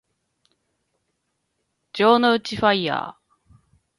[0.03, 0.03] 城
[2.13, 3.55] 之内ファイアー